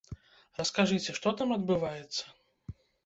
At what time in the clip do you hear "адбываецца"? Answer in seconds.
1.57-2.23